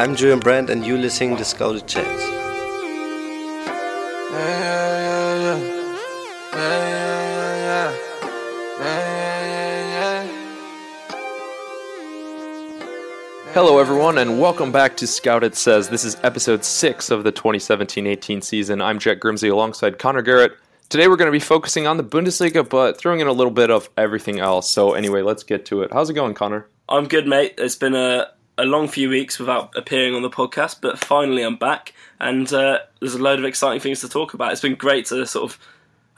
[0.00, 2.22] I'm Julian Brand, and you're listening to Scouted Chats.
[13.52, 15.90] Hello, everyone, and welcome back to Scouted Says.
[15.90, 18.80] This is episode 6 of the 2017 18 season.
[18.80, 20.52] I'm Jack Grimsey alongside Connor Garrett.
[20.88, 23.70] Today, we're going to be focusing on the Bundesliga, but throwing in a little bit
[23.70, 24.70] of everything else.
[24.70, 25.92] So, anyway, let's get to it.
[25.92, 26.66] How's it going, Connor?
[26.88, 27.56] I'm good, mate.
[27.58, 28.28] It's been a,
[28.60, 32.80] a long few weeks without appearing on the podcast, but finally I'm back, and uh,
[33.00, 34.52] there's a load of exciting things to talk about.
[34.52, 35.58] It's been great to sort of,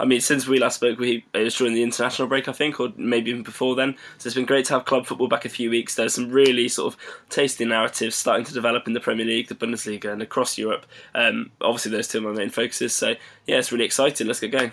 [0.01, 2.81] I mean, since we last spoke, we it was during the international break, I think,
[2.81, 3.95] or maybe even before then.
[4.19, 5.95] So it's been great to have club football back a few weeks.
[5.95, 9.55] There's some really sort of tasty narratives starting to develop in the Premier League, the
[9.55, 10.85] Bundesliga, and across Europe.
[11.15, 12.93] Um, obviously, those two are my main focuses.
[12.93, 13.15] So
[13.47, 14.27] yeah, it's really exciting.
[14.27, 14.73] Let's get going.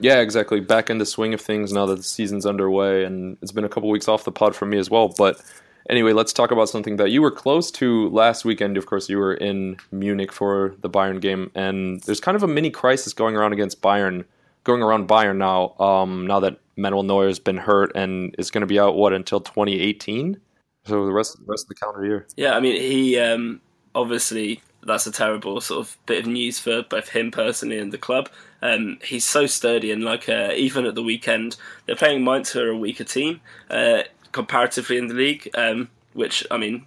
[0.00, 0.60] Yeah, exactly.
[0.60, 3.68] Back in the swing of things now that the season's underway, and it's been a
[3.68, 5.08] couple weeks off the pod for me as well.
[5.16, 5.40] But
[5.88, 8.76] anyway, let's talk about something that you were close to last weekend.
[8.76, 12.48] Of course, you were in Munich for the Bayern game, and there's kind of a
[12.48, 14.24] mini crisis going around against Bayern,
[14.64, 15.74] going around Bayern now.
[15.84, 19.12] Um, now that Manuel Neuer has been hurt and is going to be out what
[19.12, 20.40] until 2018,
[20.86, 22.26] so the rest the rest of the calendar year.
[22.36, 23.60] Yeah, I mean he um,
[23.94, 27.98] obviously that's a terrible sort of bit of news for both him personally and the
[27.98, 28.28] club.
[28.62, 32.60] Um, he's so sturdy, and like uh, even at the weekend, they're playing Mainz, who
[32.60, 34.02] are a weaker team uh,
[34.32, 35.50] comparatively in the league.
[35.54, 36.84] Um, which I mean,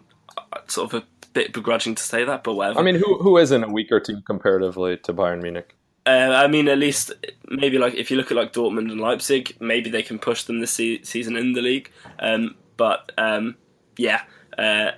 [0.68, 2.80] sort of a bit begrudging to say that, but whatever.
[2.80, 5.76] I mean, who who isn't a weaker team comparatively to Bayern Munich?
[6.06, 7.14] Uh, I mean, at least
[7.48, 10.60] maybe like if you look at like Dortmund and Leipzig, maybe they can push them
[10.60, 11.92] this se- season in the league.
[12.20, 13.56] Um, but um,
[13.98, 14.24] yeah,
[14.58, 14.92] uh,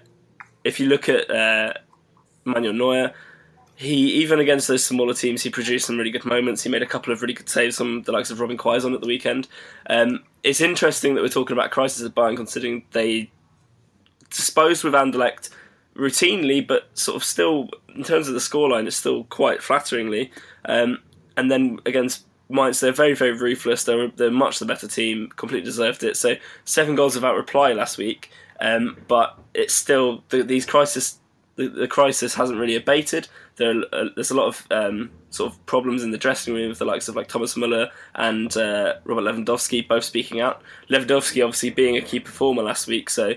[0.64, 1.74] if you look at uh,
[2.46, 3.14] Manuel Neuer,
[3.84, 6.64] he even against those smaller teams, he produced some really good moments.
[6.64, 9.02] He made a couple of really good saves on the likes of Robin Quaison at
[9.02, 9.48] the weekend.
[9.90, 13.32] Um, it's interesting that we're talking about crisis at Bayern, considering they
[14.30, 15.50] disposed with Anderlecht
[15.96, 20.32] routinely, but sort of still in terms of the scoreline, it's still quite flatteringly.
[20.66, 21.00] Um,
[21.38, 23.84] and then against Mainz, they're very, very ruthless.
[23.84, 25.30] They're they're much the better team.
[25.36, 26.18] Completely deserved it.
[26.18, 26.36] So
[26.66, 28.30] seven goals without reply last week.
[28.60, 31.20] Um, but it's still the, these crisis.
[31.56, 33.28] The, the, crisis hasn't really abated.
[33.58, 36.80] There, are, there's a lot of um, sort of problems in the dressing room with
[36.80, 40.62] the likes of like Thomas Muller and uh, Robert Lewandowski both speaking out.
[40.90, 43.34] Lewandowski obviously being a key performer last week, so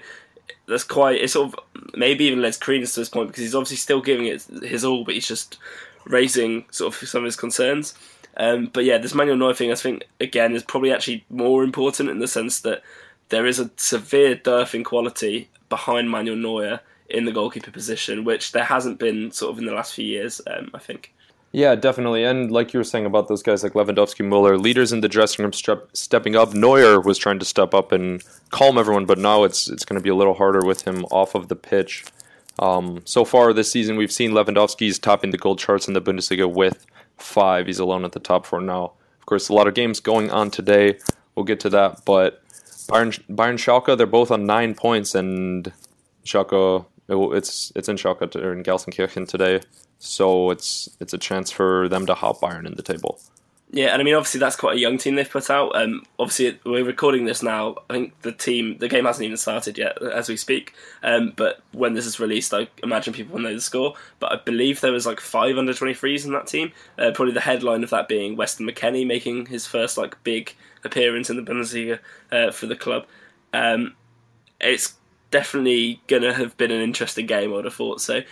[0.66, 1.20] that's quite.
[1.20, 1.60] It's sort of
[1.94, 5.04] maybe even lends credence to this point because he's obviously still giving it his all,
[5.04, 5.58] but he's just
[6.06, 7.94] raising sort of some of his concerns.
[8.36, 12.10] Um, but yeah, this Manuel Neuer thing, I think again is probably actually more important
[12.10, 12.82] in the sense that
[13.28, 18.52] there is a severe dearth in quality behind Manuel Neuer in the goalkeeper position, which
[18.52, 20.40] there hasn't been sort of in the last few years.
[20.46, 21.14] Um, I think.
[21.52, 22.24] Yeah, definitely.
[22.24, 25.42] And like you were saying about those guys like Lewandowski, Muller, leaders in the dressing
[25.42, 26.52] room step, stepping up.
[26.52, 30.02] Neuer was trying to step up and calm everyone, but now it's it's going to
[30.02, 32.04] be a little harder with him off of the pitch.
[32.58, 36.52] Um, so far this season, we've seen Lewandowski's topping the goal charts in the Bundesliga
[36.52, 36.84] with
[37.16, 37.66] five.
[37.66, 38.92] He's alone at the top for now.
[39.20, 40.98] Of course, a lot of games going on today.
[41.34, 42.42] We'll get to that, but
[42.88, 45.72] Bayern, Bayern Schalke, they're both on nine points, and
[46.24, 49.60] Schalke it's it's in Schalke or in Gelsenkirchen today,
[49.98, 53.20] so it's it's a chance for them to hop Bayern in the table.
[53.72, 55.74] Yeah, and I mean, obviously that's quite a young team they've put out.
[55.74, 57.74] Um, obviously, we're recording this now.
[57.90, 60.72] I think the team, the game hasn't even started yet as we speak.
[61.02, 63.94] Um, but when this is released, I imagine people will know the score.
[64.20, 66.70] But I believe there was like five under 23s in that team.
[66.96, 71.28] Uh, probably the headline of that being Weston McKennie making his first like big appearance
[71.28, 71.98] in the Bundesliga
[72.30, 73.04] uh, for the club.
[73.52, 73.96] Um,
[74.60, 74.94] it's
[75.30, 77.54] definitely gonna have been an interesting game.
[77.54, 78.22] I'd have thought so.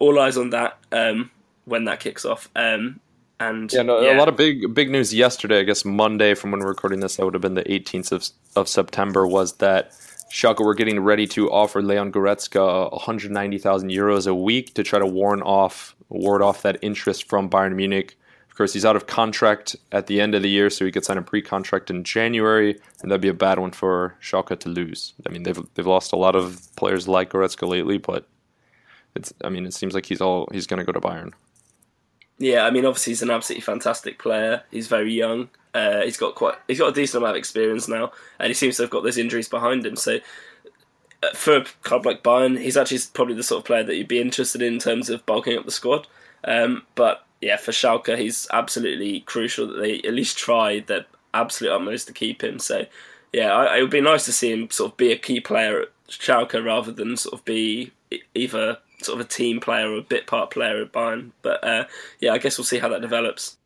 [0.00, 1.30] All eyes on that um,
[1.64, 2.48] when that kicks off.
[2.56, 3.00] Um,
[3.38, 4.16] and yeah, no, yeah.
[4.16, 5.60] a lot of big big news yesterday.
[5.60, 8.28] I guess Monday, from when we're recording this, that would have been the 18th of
[8.56, 9.26] of September.
[9.26, 9.92] Was that
[10.30, 15.06] Schalke were getting ready to offer Leon Goretzka 190,000 euros a week to try to
[15.06, 18.16] warn off ward off that interest from Bayern Munich
[18.56, 21.18] course, he's out of contract at the end of the year, so he could sign
[21.18, 25.14] a pre-contract in January, and that'd be a bad one for Schalke to lose.
[25.26, 28.26] I mean, they've they've lost a lot of players like Goretzka lately, but
[29.14, 31.32] it's I mean, it seems like he's all he's going to go to Bayern.
[32.38, 34.62] Yeah, I mean, obviously he's an absolutely fantastic player.
[34.70, 35.50] He's very young.
[35.74, 38.76] Uh, he's got quite he's got a decent amount of experience now, and he seems
[38.76, 39.96] to have got those injuries behind him.
[39.96, 40.18] So
[41.22, 44.08] uh, for a club like Bayern, he's actually probably the sort of player that you'd
[44.08, 46.06] be interested in in terms of bulking up the squad.
[46.44, 51.72] Um, but yeah, for Schalke, he's absolutely crucial that they at least try their absolute
[51.72, 52.58] utmost to keep him.
[52.58, 52.86] So,
[53.32, 55.82] yeah, I, it would be nice to see him sort of be a key player
[55.82, 57.92] at Schalke rather than sort of be
[58.34, 61.30] either sort of a team player or a bit part player at Bayern.
[61.42, 61.84] But uh,
[62.20, 63.56] yeah, I guess we'll see how that develops.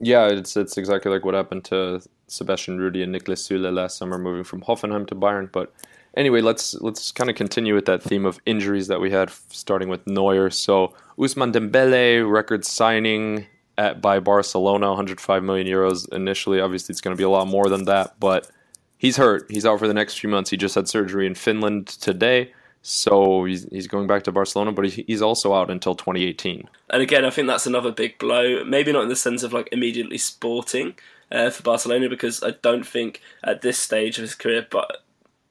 [0.00, 4.18] Yeah, it's it's exactly like what happened to Sebastian Rudy and Niklas Süle last summer,
[4.18, 5.50] moving from Hoffenheim to Bayern.
[5.50, 5.72] But
[6.16, 9.88] anyway, let's let's kind of continue with that theme of injuries that we had, starting
[9.88, 10.50] with Neuer.
[10.50, 13.46] So Ousmane Dembele, record signing
[13.78, 16.60] at by Barcelona, 105 million euros initially.
[16.60, 18.50] Obviously, it's going to be a lot more than that, but
[18.98, 19.46] he's hurt.
[19.50, 20.50] He's out for the next few months.
[20.50, 22.52] He just had surgery in Finland today.
[22.82, 26.68] So he's, he's going back to Barcelona, but he's also out until 2018.
[26.90, 28.64] And again, I think that's another big blow.
[28.64, 30.94] Maybe not in the sense of like immediately sporting
[31.32, 35.02] uh, for Barcelona, because I don't think at this stage of his career, but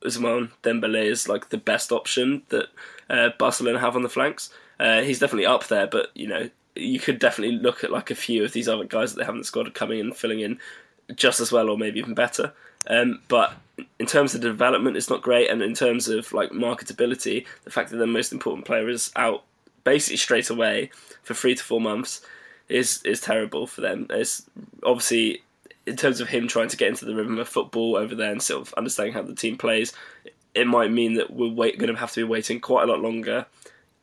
[0.06, 2.68] Ousmane Dembele is like the best option that
[3.10, 4.50] uh, Barcelona have on the flanks.
[4.80, 8.16] Uh, he's definitely up there, but you know you could definitely look at like a
[8.16, 10.60] few of these other guys that they haven't scored coming in, filling in
[11.16, 12.52] just as well, or maybe even better.
[12.88, 13.54] Um, but
[14.00, 17.90] in terms of development, it's not great, and in terms of like marketability, the fact
[17.90, 19.44] that the most important player is out
[19.84, 20.90] basically straight away
[21.24, 22.22] for three to four months
[22.68, 24.08] is is terrible for them.
[24.10, 24.44] It's
[24.84, 25.44] obviously
[25.86, 28.42] in terms of him trying to get into the rhythm of football over there and
[28.42, 29.94] sort of understanding how the team plays,
[30.56, 33.46] it might mean that we're going to have to be waiting quite a lot longer,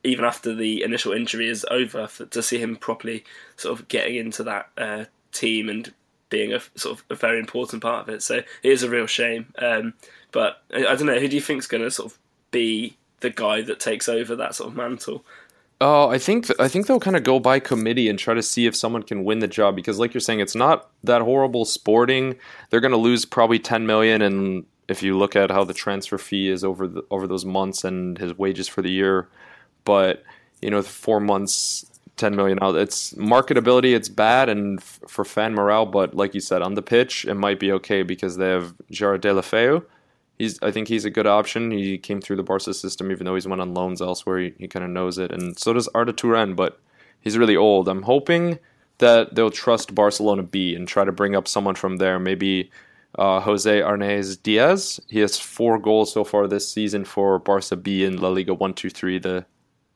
[0.04, 3.24] even after the initial injury is over, for, to see him properly
[3.56, 5.92] sort of getting into that uh, team and
[6.28, 8.22] being a sort of a very important part of it.
[8.22, 9.52] So it is a real shame.
[9.58, 9.94] Um,
[10.32, 12.18] but I, I, don't know who do you think is going to sort of
[12.50, 15.24] be the guy that takes over that sort of mantle.
[15.80, 18.42] Oh, I think th- I think they'll kind of go by committee and try to
[18.42, 21.64] see if someone can win the job because, like you're saying, it's not that horrible.
[21.64, 22.36] Sporting,
[22.70, 26.18] they're going to lose probably 10 million, and if you look at how the transfer
[26.18, 29.28] fee is over the, over those months and his wages for the year,
[29.84, 30.24] but
[30.60, 31.86] you know, four months,
[32.18, 33.94] 10 million out, it's marketability.
[33.94, 35.86] It's bad, and f- for fan morale.
[35.86, 39.22] But like you said, on the pitch, it might be okay because they have Gerard
[39.22, 39.84] Deulofeu
[40.42, 41.70] he's I think he's a good option.
[41.70, 44.38] He came through the Barca system, even though he's went on loans elsewhere.
[44.40, 46.80] He, he kind of knows it, and so does Arda Turan, but
[47.20, 47.88] he's really old.
[47.88, 48.58] I'm hoping
[48.98, 52.18] that they'll trust Barcelona B and try to bring up someone from there.
[52.18, 52.70] Maybe
[53.18, 55.00] uh, Jose Arnaiz Diaz.
[55.08, 58.74] He has four goals so far this season for Barca B in La Liga One
[58.74, 59.46] Two Three, the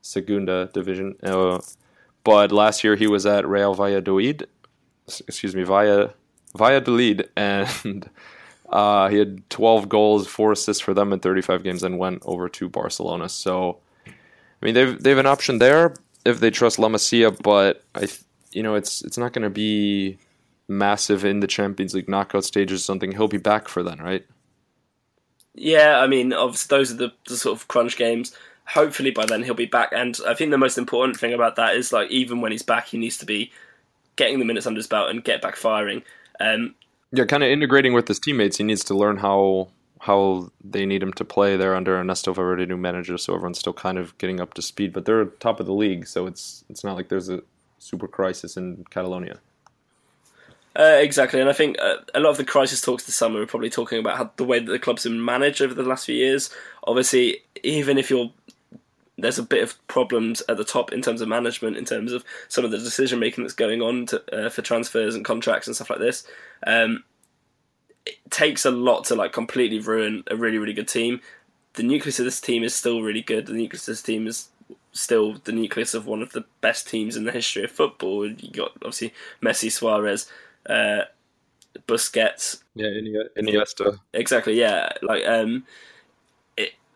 [0.01, 1.15] Segunda division.
[1.23, 1.59] Uh,
[2.23, 4.47] but last year he was at Real Valladolid.
[5.07, 6.09] Excuse me, Via
[6.55, 8.09] Valladolid, and
[8.69, 12.49] uh, he had 12 goals, four assists for them in 35 games, and went over
[12.49, 13.29] to Barcelona.
[13.29, 15.93] So, I mean, they've they've an option there
[16.25, 18.07] if they trust La Masia, but I,
[18.51, 20.17] you know, it's it's not going to be
[20.67, 23.13] massive in the Champions League knockout stages or something.
[23.13, 24.25] He'll be back for then, right?
[25.53, 28.35] Yeah, I mean, obviously those are the, the sort of crunch games.
[28.73, 31.75] Hopefully by then he'll be back, and I think the most important thing about that
[31.75, 33.51] is like even when he's back, he needs to be
[34.17, 36.03] getting the minutes under his belt and get back firing.
[36.39, 36.75] Um,
[37.11, 38.57] yeah, kind of integrating with his teammates.
[38.57, 39.69] He needs to learn how
[40.01, 43.17] how they need him to play there under Ernesto Valverde, new manager.
[43.17, 46.07] So everyone's still kind of getting up to speed, but they're top of the league,
[46.07, 47.41] so it's it's not like there's a
[47.79, 49.39] super crisis in Catalonia.
[50.77, 53.47] Uh, exactly, and I think uh, a lot of the crisis talks this summer are
[53.47, 56.15] probably talking about how the way that the club's been managed over the last few
[56.15, 56.51] years.
[56.83, 58.31] Obviously, even if you're
[59.17, 62.23] there's a bit of problems at the top in terms of management, in terms of
[62.47, 65.75] some of the decision making that's going on to, uh, for transfers and contracts and
[65.75, 66.25] stuff like this.
[66.65, 67.03] Um,
[68.05, 71.21] it takes a lot to like completely ruin a really really good team.
[71.73, 73.47] The nucleus of this team is still really good.
[73.47, 74.49] The nucleus of this team is
[74.93, 78.27] still the nucleus of one of the best teams in the history of football.
[78.27, 80.29] You got obviously Messi, Suarez,
[80.67, 81.01] uh,
[81.87, 82.87] Busquets, yeah,
[83.37, 85.65] Iniesta, exactly, yeah, like um,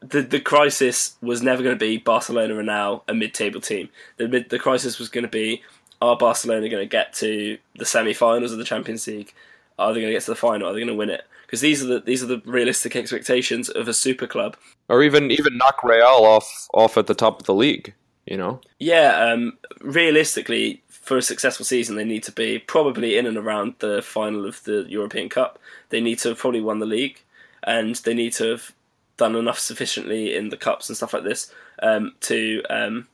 [0.01, 3.89] the the crisis was never going to be Barcelona are now a mid table team.
[4.17, 5.63] The mid, the crisis was going to be
[6.01, 9.33] are Barcelona going to get to the semi finals of the Champions League?
[9.77, 10.67] Are they going to get to the final?
[10.67, 11.23] Are they going to win it?
[11.45, 14.57] Because these are the these are the realistic expectations of a super club,
[14.89, 17.93] or even even knock Real off off at the top of the league.
[18.25, 18.61] You know?
[18.79, 19.17] Yeah.
[19.17, 24.01] Um, realistically, for a successful season, they need to be probably in and around the
[24.01, 25.59] final of the European Cup.
[25.89, 27.19] They need to have probably won the league,
[27.63, 28.71] and they need to have
[29.21, 33.07] done enough sufficiently in the cups and stuff like this um, to um,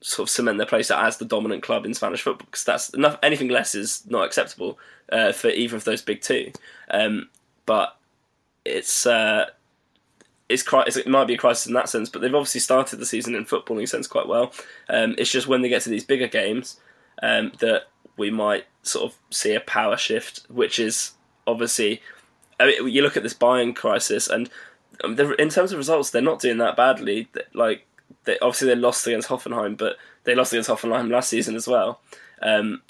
[0.00, 2.46] sort of cement their place as the dominant club in Spanish football.
[2.46, 3.18] Because that's enough.
[3.22, 4.78] Anything less is not acceptable
[5.12, 6.52] uh, for either of those big two.
[6.90, 7.28] Um,
[7.66, 7.98] but
[8.64, 9.46] it's uh,
[10.48, 10.64] it's
[10.96, 12.08] it might be a crisis in that sense.
[12.08, 14.54] But they've obviously started the season in footballing sense quite well.
[14.88, 16.80] Um, it's just when they get to these bigger games
[17.22, 21.12] um, that we might sort of see a power shift, which is
[21.46, 22.00] obviously.
[22.58, 24.48] I mean, you look at this Bayern crisis, and
[25.04, 27.28] in terms of results, they're not doing that badly.
[27.54, 27.86] Like,
[28.24, 32.00] they, obviously they lost against Hoffenheim, but they lost against Hoffenheim last season as well.
[32.42, 32.82] Um,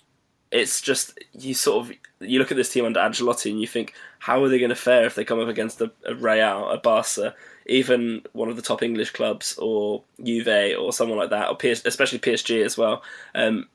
[0.51, 3.95] it's just you sort of you look at this team under Ancelotti and you think,
[4.21, 6.79] how are they going to fare if they come up against a, a Real, a
[6.79, 7.35] Barca,
[7.67, 11.85] even one of the top English clubs, or Juve, or someone like that, or PS,
[11.85, 13.03] especially PSG as well.
[13.35, 13.69] Um,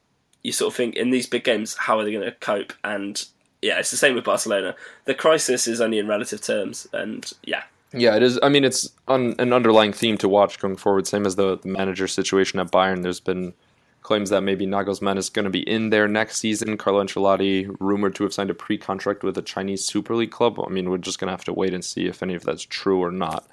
[0.44, 2.74] you sort of think in these big games, how are they going to cope?
[2.84, 3.24] And
[3.62, 4.76] yeah, it's the same with Barcelona.
[5.06, 8.40] The crisis is only in relative terms, and yeah, Yeah, it is.
[8.42, 11.08] I mean, it's an underlying theme to watch going forward.
[11.08, 13.04] Same as the, the manager situation at Bayern.
[13.04, 13.54] There's been
[14.02, 16.78] claims that maybe Nagelsmann is going to be in there next season.
[16.78, 20.60] Carlo Ancelotti rumored to have signed a pre-contract with a Chinese Super League club.
[20.60, 22.64] I mean, we're just going to have to wait and see if any of that's
[22.64, 23.48] true or not.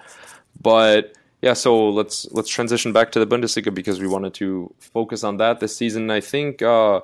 [0.60, 5.22] But yeah, so let's let's transition back to the Bundesliga because we wanted to focus
[5.22, 6.10] on that this season.
[6.10, 7.02] I think uh,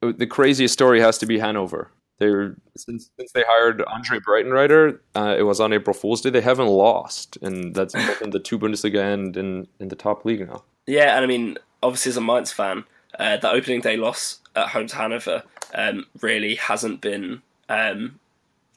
[0.00, 1.90] the craziest story has to be Hanover.
[2.22, 6.30] They since since they hired Andre Breitenreiter, uh, it was on April Fool's Day.
[6.30, 10.46] They haven't lost, and that's in the two Bundesliga and in in the top league
[10.46, 10.62] now.
[10.86, 12.84] Yeah, and I mean, obviously as a Mainz fan,
[13.18, 15.42] uh, the opening day loss at home to Hanover
[15.74, 17.42] um, really hasn't been.
[17.68, 18.18] Um,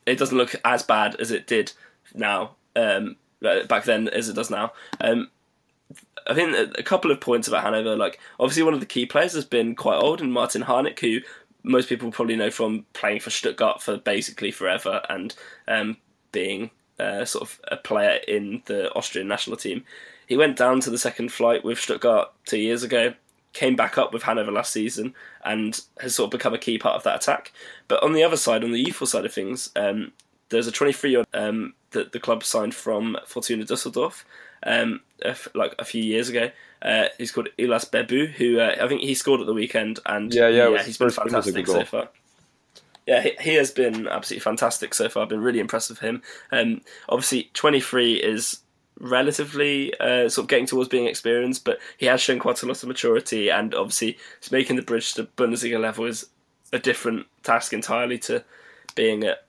[0.05, 1.73] it doesn't look as bad as it did
[2.13, 2.55] now.
[2.75, 3.15] Um,
[3.67, 4.73] back then as it does now.
[5.01, 5.29] Um,
[6.27, 9.33] I think a couple of points about Hanover, like obviously one of the key players
[9.33, 11.19] has been quite old, and Martin Harnik, who
[11.65, 15.35] most people probably know from playing for Stuttgart for basically forever and
[15.67, 15.97] um,
[16.31, 16.69] being
[16.99, 19.83] uh, sort of a player in the Austrian national team.
[20.27, 23.13] He went down to the second flight with Stuttgart two years ago,
[23.53, 26.95] came back up with Hanover last season, and has sort of become a key part
[26.95, 27.51] of that attack.
[27.87, 30.13] But on the other side, on the youthful side of things, um,
[30.49, 34.25] there's a 23 year old um, that the club signed from Fortuna Dusseldorf
[34.65, 35.01] um,
[35.53, 36.51] like a few years ago.
[36.81, 40.33] Uh, he's called Ihlas Bebou, who uh, I think he scored at the weekend, and
[40.33, 42.09] yeah, yeah, yeah he's been fantastic so far.
[43.07, 45.23] Yeah, he, he, has been absolutely fantastic so far.
[45.23, 46.23] I've been really impressed with him.
[46.51, 48.61] Um, obviously, 23 is
[48.99, 52.81] relatively uh, sort of getting towards being experienced, but he has shown quite a lot
[52.81, 54.17] of maturity, and obviously,
[54.51, 56.27] making the bridge to Bundesliga level is
[56.73, 58.43] a different task entirely to
[58.95, 59.45] being at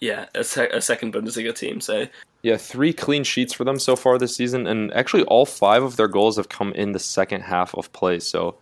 [0.00, 1.80] yeah a, se- a second Bundesliga team.
[1.80, 2.06] So
[2.46, 5.96] yeah, three clean sheets for them so far this season, and actually all five of
[5.96, 8.20] their goals have come in the second half of play.
[8.20, 8.56] So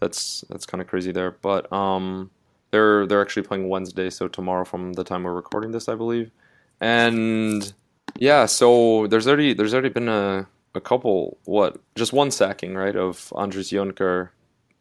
[0.00, 1.30] that's that's kind of crazy there.
[1.30, 2.32] But um,
[2.72, 6.32] they're they're actually playing Wednesday, so tomorrow from the time we're recording this, I believe.
[6.80, 7.72] And
[8.16, 12.96] yeah, so there's already there's already been a a couple what just one sacking right
[12.96, 14.30] of Andries Jonker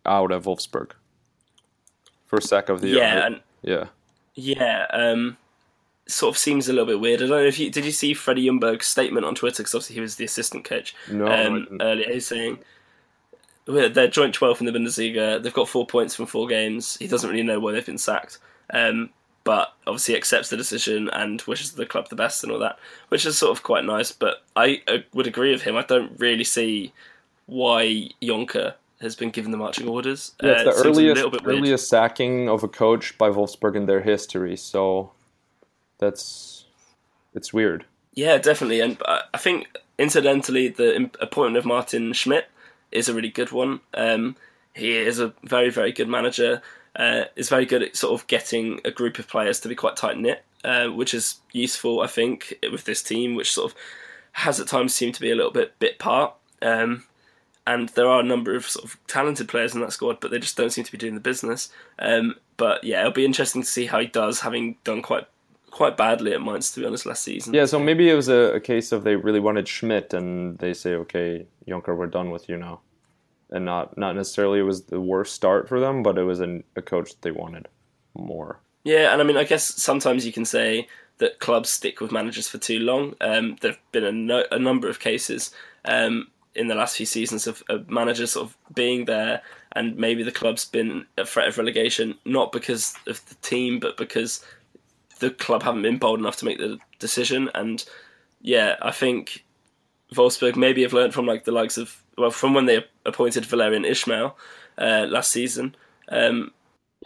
[0.04, 0.94] out at Wolfsburg.
[2.26, 3.40] First sack of the yeah, year.
[3.62, 3.86] Yeah.
[4.34, 4.88] Yeah.
[4.92, 5.38] Um,
[6.08, 7.22] sort of seems a little bit weird.
[7.22, 9.96] I don't know if you did you see Freddie Ljungberg's statement on Twitter because obviously
[9.96, 10.96] he was the assistant coach.
[11.12, 12.60] No, um, earlier he's saying
[13.66, 15.42] they're joint 12th in the Bundesliga.
[15.42, 16.98] They've got four points from four games.
[16.98, 18.38] He doesn't really know why they've been sacked,
[18.70, 19.10] um,
[19.44, 22.78] but obviously accepts the decision and wishes the club the best and all that,
[23.10, 24.12] which is sort of quite nice.
[24.12, 25.76] But I uh, would agree with him.
[25.76, 26.94] I don't really see
[27.48, 30.34] why Jonker has been given the marching orders.
[30.42, 34.02] Yeah, it's uh, the it earliest, earliest sacking of a coach by Wolfsburg in their
[34.02, 34.56] history.
[34.58, 35.12] So
[35.98, 36.66] that's
[37.34, 37.86] it's weird.
[38.14, 42.50] Yeah, definitely, and I think incidentally, the appointment of Martin Schmidt
[42.92, 43.82] is a really good one.
[43.94, 44.36] Um,
[44.74, 46.62] he is a very, very good manager.
[46.96, 49.98] Uh, is very good at sort of getting a group of players to be quite
[49.98, 53.78] tight knit, uh, which is useful, I think, with this team, which sort of
[54.32, 56.34] has at times seemed to be a little bit bit part.
[56.62, 57.04] Um,
[57.68, 60.40] and there are a number of sort of talented players in that squad, but they
[60.40, 61.70] just don't seem to be doing the business.
[62.00, 65.28] Um, but yeah, it'll be interesting to see how he does, having done quite
[65.72, 67.54] quite badly at Mainz, to be honest, last season.
[67.54, 70.74] Yeah, so maybe it was a, a case of they really wanted Schmidt, and they
[70.74, 72.82] say, okay, Jonker, we're done with you now,
[73.50, 76.64] and not not necessarily it was the worst start for them, but it was an,
[76.76, 77.68] a coach that they wanted
[78.14, 78.60] more.
[78.84, 82.48] Yeah, and I mean, I guess sometimes you can say that clubs stick with managers
[82.48, 83.16] for too long.
[83.22, 85.52] Um, there have been a, no, a number of cases
[85.86, 89.42] um, in the last few seasons of, of managers sort of being there,
[89.74, 93.98] and maybe the club's been a threat of relegation not because of the team, but
[93.98, 94.46] because
[95.20, 97.50] the club haven't been bold enough to make the decision.
[97.54, 97.84] And
[98.42, 99.46] yeah, I think
[100.14, 103.86] Wolfsburg maybe have learned from like the likes of well from when they appointed Valérien
[103.86, 104.38] Ismael
[104.78, 105.76] uh, last season.
[106.10, 106.52] Um,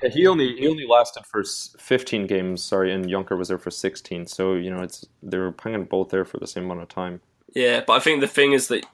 [0.01, 2.63] yeah, he only he only lasted for 15 games.
[2.63, 4.28] Sorry, and Jonker was there for 16.
[4.28, 7.22] So you know, it's they were playing both there for the same amount of time.
[7.54, 8.86] Yeah, but I think the thing is that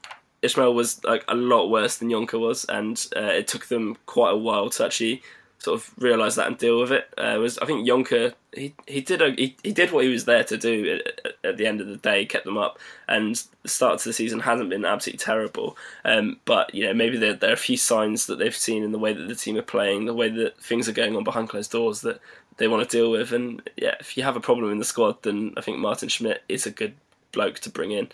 [0.42, 4.32] Ismael was like a lot worse than Jonker was, and uh, it took them quite
[4.32, 5.22] a while to actually
[5.66, 7.10] sort of realize that and deal with it.
[7.18, 10.26] Uh, was I think Jonker he he did a, he, he did what he was
[10.26, 13.70] there to do at, at, the end of the day, kept them up, and the
[13.70, 15.76] start to the season hasn't been absolutely terrible.
[16.06, 18.92] Um, but you know maybe there, there are a few signs that they've seen in
[18.92, 21.50] the way that the team are playing, the way that things are going on behind
[21.50, 22.22] closed doors that
[22.58, 23.34] they want to deal with.
[23.34, 26.44] And yeah, if you have a problem in the squad, then I think Martin Schmidt
[26.48, 26.94] is a good
[27.32, 28.10] bloke to bring in.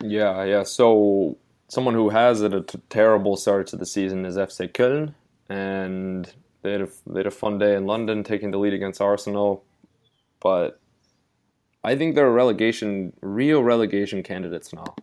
[0.00, 0.62] Yeah, yeah.
[0.62, 1.36] So
[1.68, 5.14] someone who has had a t- terrible start to the season is FC Köln,
[5.48, 9.00] and they had, a, they had a fun day in London taking the lead against
[9.00, 9.64] Arsenal,
[10.40, 10.80] but
[11.84, 14.94] I think they're relegation, real relegation candidates now.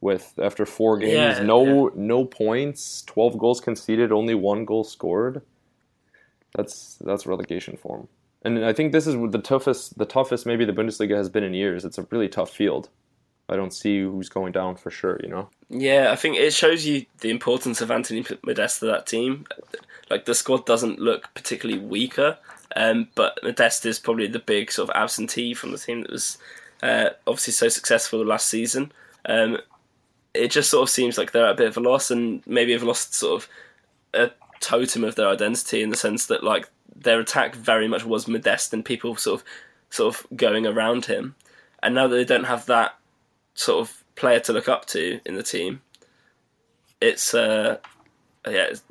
[0.00, 1.94] With after four games, yeah, no yeah.
[1.94, 5.42] no points, twelve goals conceded, only one goal scored.
[6.56, 8.08] That's that's relegation form.
[8.44, 11.54] And I think this is the toughest, the toughest maybe the Bundesliga has been in
[11.54, 11.84] years.
[11.84, 12.88] It's a really tough field.
[13.48, 15.20] I don't see who's going down for sure.
[15.22, 15.48] You know.
[15.68, 19.46] Yeah, I think it shows you the importance of Anthony Modeste to that team.
[20.10, 22.38] Like the squad doesn't look particularly weaker,
[22.76, 26.38] um, but Modeste is probably the big sort of absentee from the team that was
[26.82, 28.92] uh, obviously so successful last season.
[29.24, 29.58] Um,
[30.34, 32.72] it just sort of seems like they're at a bit of a loss, and maybe
[32.72, 33.48] have lost sort of
[34.14, 34.30] a
[34.60, 38.72] totem of their identity in the sense that like their attack very much was Modeste
[38.72, 39.46] and people sort of
[39.90, 41.34] sort of going around him,
[41.82, 42.96] and now that they don't have that
[43.54, 45.82] sort of player to look up to in the team,
[47.00, 47.78] it's uh,
[48.46, 48.82] yeah, it's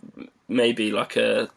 [0.48, 1.50] maybe like a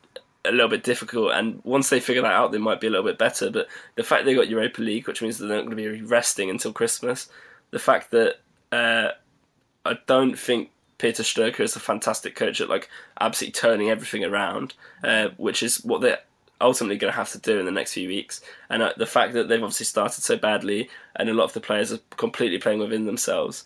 [0.44, 1.32] a little bit difficult.
[1.32, 3.50] And once they figure that out, they might be a little bit better.
[3.50, 6.50] But the fact they got Europa League, which means they're not going to be resting
[6.50, 7.28] until Christmas,
[7.70, 8.37] the fact that
[8.70, 9.11] uh,
[9.84, 12.88] I don't think Peter Stöger is a fantastic coach at like
[13.20, 16.20] absolutely turning everything around, uh, which is what they're
[16.61, 18.40] ultimately going to have to do in the next few weeks.
[18.70, 21.61] And uh, the fact that they've obviously started so badly, and a lot of the
[21.61, 23.64] players are completely playing within themselves.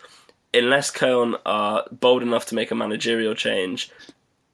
[0.55, 3.91] Unless Köln are bold enough to make a managerial change,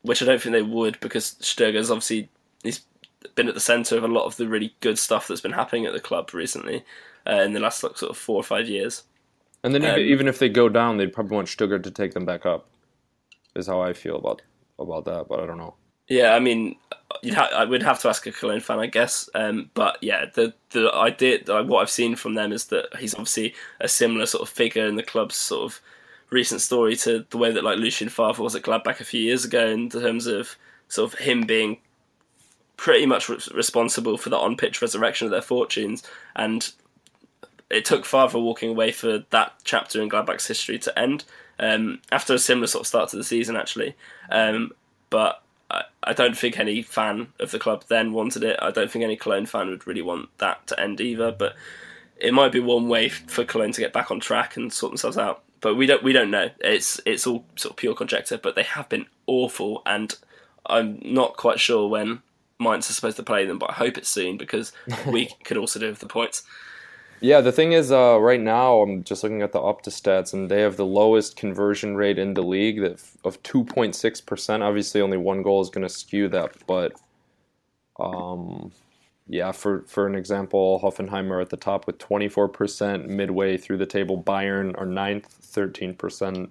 [0.03, 2.29] which I don't think they would, because Stöger's obviously
[2.63, 2.83] he's
[3.35, 5.87] been at the centre of a lot of the really good stuff that's been happening
[5.87, 6.85] at the club recently
[7.27, 9.05] uh, in the last like, sort of four or five years.
[9.63, 12.27] And then Um, even if they go down, they'd probably want Stuttgart to take them
[12.27, 12.67] back up.
[13.55, 14.43] Is how I feel about
[14.79, 15.75] about that, but I don't know.
[16.09, 16.77] Yeah, I mean,
[17.23, 19.29] you'd ha- I would have to ask a Cologne fan, I guess.
[19.35, 23.15] Um, but yeah, the the idea, like, what I've seen from them is that he's
[23.15, 25.81] obviously a similar sort of figure in the club's sort of
[26.31, 29.45] recent story to the way that like Lucien Favre was at Gladbach a few years
[29.45, 30.57] ago in terms of
[30.89, 31.79] sort of him being
[32.77, 36.03] pretty much re- responsible for the on pitch resurrection of their fortunes
[36.37, 36.73] and.
[37.71, 41.25] It took Favre walking away for that chapter in Gladbach's history to end
[41.59, 43.97] um, after a similar sort of start to the season, actually.
[44.31, 44.73] Um,
[45.11, 45.43] but
[45.75, 48.59] I, I don't think any fan of the club then wanted it.
[48.63, 51.33] I don't think any Cologne fan would really want that to end either.
[51.33, 51.57] But
[52.17, 55.19] it might be one way for Cologne to get back on track and sort themselves
[55.19, 55.43] out.
[55.61, 56.51] But we don't we don't know.
[56.61, 58.39] It's it's all sort of pure conjecture.
[58.39, 60.15] But they have been awful, and
[60.67, 62.23] I'm not quite sure when
[62.59, 63.59] Mainz are supposed to play them.
[63.59, 64.73] But I hope it's soon because
[65.07, 66.43] we could also do with the points.
[67.25, 70.51] Yeah, the thing is, uh, right now I'm just looking at the Opta stats, and
[70.51, 74.63] they have the lowest conversion rate in the league of 2.6 percent.
[74.63, 76.93] Obviously, only one goal is going to skew that, but
[77.99, 78.73] um,
[79.27, 83.09] yeah, for for an example, Hoffenheim are at the top with 24 percent.
[83.09, 86.51] Midway through the table, Bayern are ninth, 13 percent,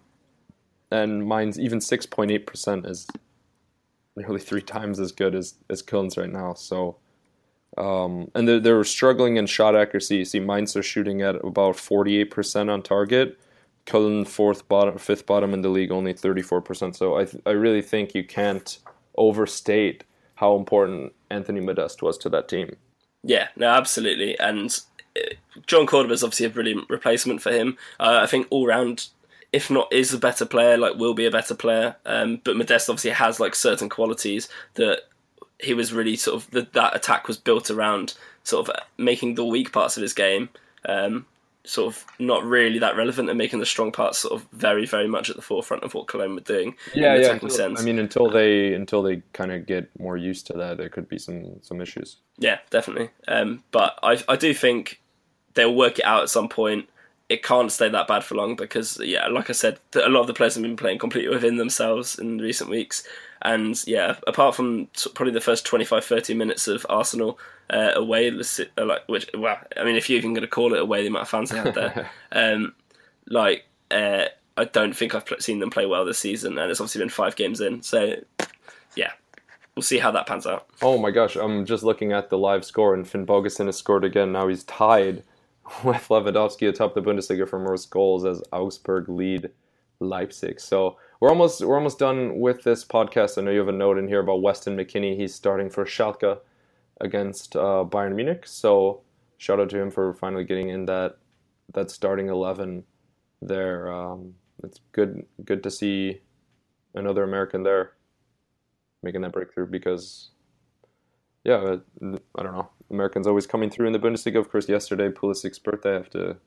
[0.89, 3.05] and Mainz even 6.8 percent is
[4.15, 6.55] nearly three times as good as as Köln's right now.
[6.55, 6.97] So.
[7.77, 10.17] Um, and they're, they're struggling in shot accuracy.
[10.17, 13.39] You see, Mainz are shooting at about 48% on target.
[13.85, 16.95] Köln, fourth bottom, fifth bottom in the league, only 34%.
[16.95, 18.77] So I, th- I really think you can't
[19.15, 20.03] overstate
[20.35, 22.75] how important Anthony Modeste was to that team.
[23.23, 24.37] Yeah, no, absolutely.
[24.39, 24.77] And
[25.17, 25.33] uh,
[25.67, 27.77] Jhon Córdoba is obviously a brilliant replacement for him.
[27.99, 29.07] Uh, I think all round,
[29.51, 31.95] if not is a better player, like will be a better player.
[32.05, 35.03] Um, but Modeste obviously has like certain qualities that
[35.59, 38.13] he was really sort of that that attack was built around
[38.43, 40.49] sort of making the weak parts of his game
[40.89, 41.25] um,
[41.65, 45.07] sort of not really that relevant and making the strong parts sort of very very
[45.07, 47.39] much at the forefront of what Cologne were doing Yeah, yeah.
[47.47, 47.79] sense.
[47.79, 51.07] I mean, until they until they kind of get more used to that, there could
[51.07, 52.17] be some some issues.
[52.37, 53.11] Yeah, definitely.
[53.29, 54.99] Um, but I I do think
[55.53, 56.89] they'll work it out at some point.
[57.29, 60.27] It can't stay that bad for long because yeah, like I said, a lot of
[60.27, 63.03] the players have been playing completely within themselves in recent weeks.
[63.43, 69.07] And yeah, apart from probably the first 25, 30 minutes of Arsenal uh, away, like
[69.07, 71.29] which well, I mean, if you're even going to call it away, the amount of
[71.29, 72.73] fans they had there, um,
[73.27, 76.99] like uh, I don't think I've seen them play well this season, and it's obviously
[76.99, 77.81] been five games in.
[77.81, 78.15] So
[78.95, 79.11] yeah,
[79.75, 80.67] we'll see how that pans out.
[80.81, 84.31] Oh my gosh, I'm just looking at the live score, and Finnbogason has scored again.
[84.31, 85.23] Now he's tied
[85.83, 89.49] with Lewandowski atop the Bundesliga for most goals as Augsburg lead
[89.99, 90.59] Leipzig.
[90.59, 93.37] So we're almost we're almost done with this podcast.
[93.37, 95.15] I know you have a note in here about Weston McKennie.
[95.15, 96.39] He's starting for Schalke
[96.99, 98.43] against uh, Bayern Munich.
[98.45, 99.01] So
[99.37, 101.17] shout out to him for finally getting in that
[101.73, 102.83] that starting eleven
[103.41, 103.91] there.
[103.91, 106.21] Um, it's good good to see
[106.93, 107.93] another American there
[109.01, 110.29] making that breakthrough because
[111.43, 112.69] yeah, I don't know.
[112.93, 114.39] Americans always coming through in the Bundesliga.
[114.39, 115.91] Of course, yesterday Pulisic's birthday.
[115.91, 116.37] I have to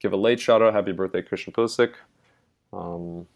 [0.00, 0.72] give a late shout out.
[0.72, 1.92] Happy birthday, Christian Pulisic.
[2.72, 3.26] Um,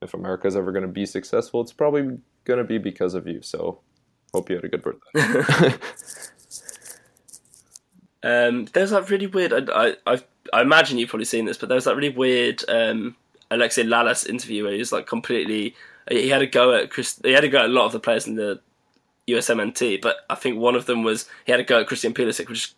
[0.00, 3.26] if America is ever going to be successful, it's probably going to be because of
[3.26, 3.42] you.
[3.42, 3.80] So,
[4.32, 5.74] hope you had a good birthday.
[8.22, 9.52] um, there's that really weird.
[9.70, 10.22] I, I
[10.52, 13.16] I imagine you've probably seen this, but there was that really weird um,
[13.50, 15.74] Alexi Lalas interview where he was like completely.
[16.08, 17.20] He had a go at Chris.
[17.22, 18.60] He had a go at a lot of the players in the
[19.28, 22.48] USMNT, but I think one of them was he had a go at Christian Pulisic,
[22.48, 22.74] which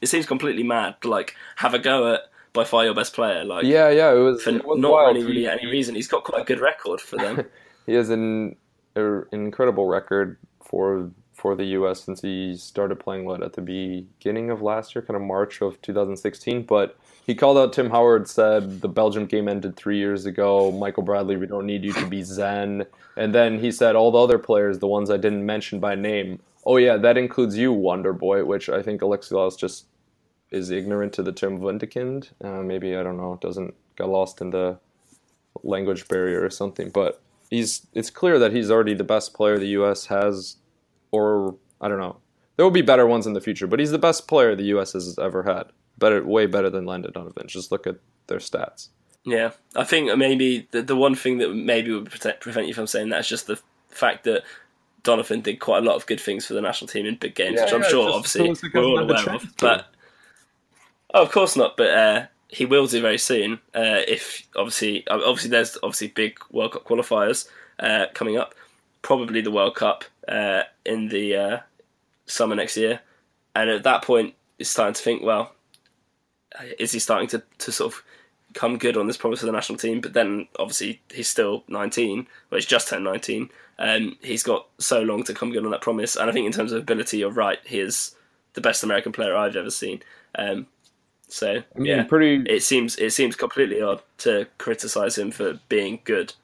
[0.00, 2.20] it seems completely mad to like have a go at
[2.52, 3.44] by far your best player.
[3.44, 5.16] Like Yeah, yeah, it was, for it was not wild.
[5.16, 5.94] really, really any reason.
[5.94, 7.46] He's got quite a good record for them.
[7.84, 8.54] He has an,
[8.94, 11.10] an incredible record for
[11.42, 12.04] for the U.S.
[12.04, 15.82] since he started playing what at the beginning of last year, kind of March of
[15.82, 16.62] 2016.
[16.62, 20.70] But he called out Tim Howard, said the Belgium game ended three years ago.
[20.70, 22.86] Michael Bradley, we don't need you to be zen.
[23.16, 26.38] And then he said all the other players, the ones I didn't mention by name.
[26.64, 29.86] Oh yeah, that includes you, Wonder Boy, which I think Alexi Lalas just
[30.52, 32.30] is ignorant to the term Wunderkind.
[32.40, 34.78] Uh, maybe I don't know, doesn't got lost in the
[35.64, 36.90] language barrier or something.
[36.90, 40.06] But he's it's clear that he's already the best player the U.S.
[40.06, 40.58] has,
[41.12, 42.16] or I don't know.
[42.56, 44.92] There will be better ones in the future, but he's the best player the U.S.
[44.92, 45.64] has ever had.
[45.98, 47.46] Better, way better than Landon Donovan.
[47.46, 47.96] Just look at
[48.26, 48.88] their stats.
[49.24, 52.88] Yeah, I think maybe the, the one thing that maybe would protect, prevent you from
[52.88, 54.42] saying that is just the fact that
[55.02, 57.56] Donovan did quite a lot of good things for the national team in big games,
[57.56, 59.56] Yeah, which I'm yeah, sure, just obviously, we're all hasn't had the aware of.
[59.58, 59.86] But
[61.14, 61.76] oh, of course not.
[61.76, 63.54] But uh, he will do very soon.
[63.74, 67.48] Uh, if obviously, obviously, there's obviously big World Cup qualifiers
[67.78, 68.54] uh, coming up.
[69.02, 71.58] Probably the World Cup uh, in the uh,
[72.26, 73.00] summer next year,
[73.54, 75.52] and at that point, it's starting to think, well,
[76.78, 78.02] is he starting to, to sort of
[78.54, 80.00] come good on this promise for the national team?
[80.00, 83.50] But then obviously he's still 19, well, he's just turned 19.
[83.78, 86.16] Um, he's got so long to come good on that promise.
[86.16, 87.58] And I think in terms of ability, you're right.
[87.64, 88.14] He is
[88.54, 90.02] the best American player I've ever seen.
[90.34, 90.66] Um,
[91.28, 95.58] so I mean, yeah, pretty it seems it seems completely odd to criticize him for
[95.70, 96.34] being good.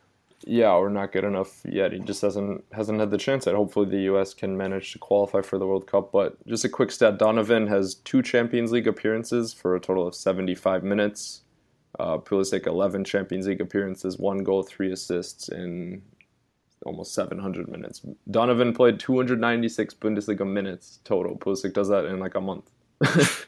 [0.49, 1.93] Yeah, or not good enough yet.
[1.93, 3.55] He just hasn't hasn't had the chance yet.
[3.55, 4.33] Hopefully, the U.S.
[4.33, 6.11] can manage to qualify for the World Cup.
[6.11, 10.15] But just a quick stat: Donovan has two Champions League appearances for a total of
[10.15, 11.43] seventy-five minutes.
[11.99, 16.01] Uh, Pulisic eleven Champions League appearances, one goal, three assists in
[16.87, 18.01] almost seven hundred minutes.
[18.31, 21.37] Donovan played two hundred ninety-six Bundesliga minutes total.
[21.37, 22.71] Pulisic does that in like a month.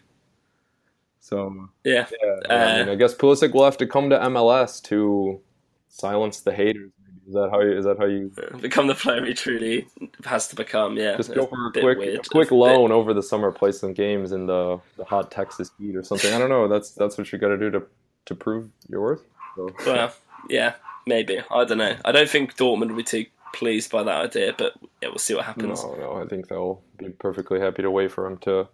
[1.20, 5.40] so Yeah, yeah, I, mean, I guess Pulisic will have to come to MLS to
[5.90, 6.90] silence the haters.
[7.26, 7.78] Is that how you?
[7.78, 9.86] Is that how you become the player he truly
[10.24, 10.96] has to become.
[10.96, 12.26] Yeah, just go for a quick, weird.
[12.26, 15.30] a quick a bit- loan over the summer, play some games in the, the hot
[15.30, 16.32] Texas heat or something?
[16.32, 16.66] I don't know.
[16.66, 17.82] That's that's what you got to do to
[18.26, 19.22] to prove your worth.
[19.56, 20.12] So, Well,
[20.48, 20.74] yeah,
[21.06, 21.40] maybe.
[21.50, 21.96] I don't know.
[22.04, 25.34] I don't think Dortmund will be too pleased by that idea, but yeah, we'll see
[25.34, 25.82] what happens.
[25.82, 28.68] no, no, I think they'll be perfectly happy to wait for him to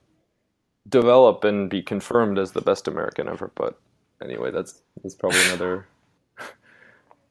[0.88, 3.50] develop and be confirmed as the best American ever.
[3.54, 3.78] But
[4.22, 5.86] anyway, that's that's probably another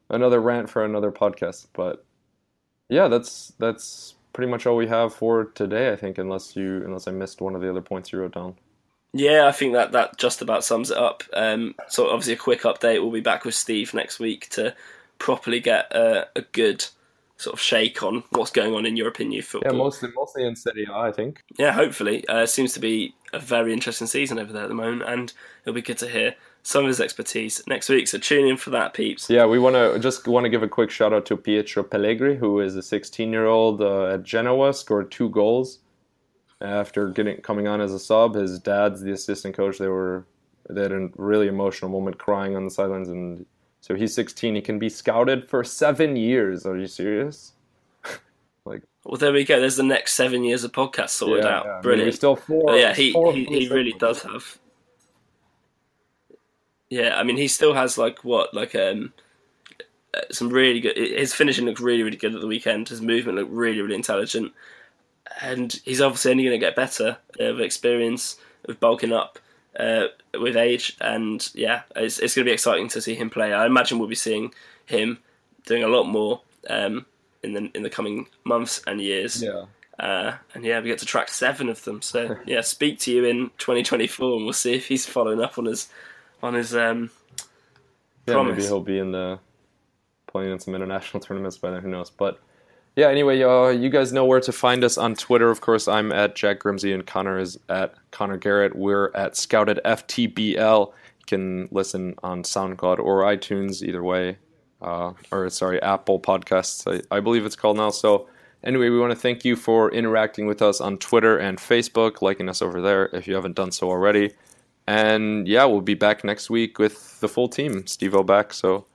[0.10, 1.68] another rant for another podcast.
[1.74, 2.06] But
[2.90, 5.92] yeah, that's that's pretty much all we have for today.
[5.92, 8.56] I think, unless you unless I missed one of the other points you wrote down.
[9.14, 11.24] Yeah, I think that that just about sums it up.
[11.34, 13.02] Um, so obviously a quick update.
[13.02, 14.76] We'll be back with Steve next week to
[15.20, 16.86] properly get a, a good
[17.38, 19.78] sort of shake on what's going on in European youth Yeah, football.
[19.78, 21.44] mostly mostly in Serie A, I think.
[21.58, 22.28] Yeah, hopefully.
[22.28, 25.32] Uh, seems to be a very interesting season over there at the moment, and
[25.64, 26.36] it'll be good to hear
[26.66, 28.08] some of his expertise next week.
[28.08, 29.30] So tune in for that, peeps.
[29.30, 32.36] Yeah, we want to just want to give a quick shout out to Pietro Pellegri,
[32.36, 35.80] who is a 16 year old uh, at Genoa, scored two goals
[36.62, 38.34] after getting coming on as a sub.
[38.34, 39.78] His dad's the assistant coach.
[39.78, 40.26] They were
[40.68, 43.46] they had a really emotional moment, crying on the sidelines, and
[43.82, 44.56] so he's 16.
[44.56, 46.66] He can be scouted for seven years.
[46.66, 47.54] Are you serious?
[48.68, 49.60] Like, well, there we go.
[49.60, 51.68] There's the next seven years of podcast sorted out.
[51.68, 52.16] I mean, Brilliant.
[52.16, 52.64] still four.
[52.66, 54.58] But yeah, he, four he, he really does have.
[56.90, 59.14] Yeah, I mean, he still has like what, like um,
[60.14, 60.98] uh, some really good.
[60.98, 62.90] His finishing looked really, really good at the weekend.
[62.90, 64.54] His movement looked really, really intelligent,
[65.42, 69.40] and he's obviously only going to get better uh, with experience, with bulking up,
[69.80, 70.08] uh,
[70.40, 73.52] with age, and yeah, it's it's going to be exciting to see him play.
[73.54, 74.54] I imagine we'll be seeing
[74.86, 75.20] him
[75.66, 77.06] doing a lot more um,
[77.44, 79.42] in the in the coming months and years.
[79.42, 79.66] Yeah.
[79.98, 82.02] Uh, and yeah, we get to track seven of them.
[82.02, 85.66] So yeah, speak to you in 2024, and we'll see if he's following up on
[85.66, 85.90] his
[86.44, 87.10] on his um,
[88.28, 88.56] Yeah, promise.
[88.56, 89.40] maybe he'll be in the
[90.28, 91.82] playing in some international tournaments by then.
[91.82, 92.10] Who knows?
[92.10, 92.40] But
[92.96, 95.50] yeah, anyway, uh, you guys know where to find us on Twitter.
[95.50, 98.76] Of course, I'm at Jack Grimsey and Connor is at Connor Garrett.
[98.76, 100.88] We're at Scouted FTBL.
[101.20, 104.38] You can listen on SoundCloud or iTunes, either way,
[104.82, 107.02] uh, or sorry, Apple Podcasts.
[107.12, 107.90] I, I believe it's called now.
[107.90, 108.28] So.
[108.64, 112.50] Anyway, we want to thank you for interacting with us on Twitter and Facebook, liking
[112.50, 114.34] us over there if you haven't done so already.
[114.88, 118.54] And yeah, we'll be back next week with the full team, Steve O back.
[118.54, 118.86] So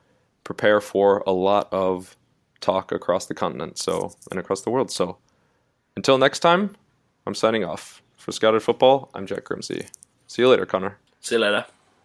[0.44, 2.16] prepare for a lot of
[2.61, 4.90] talk across the continent, so and across the world.
[4.90, 5.18] So
[5.96, 6.76] until next time,
[7.26, 8.03] I'm signing off.
[8.16, 9.87] For Scouted Football, I'm Jack Grimsey.
[10.26, 10.98] See you later, Connor.
[11.20, 11.64] see you later.